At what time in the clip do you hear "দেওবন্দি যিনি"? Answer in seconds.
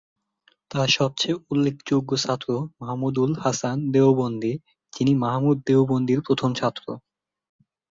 3.93-5.13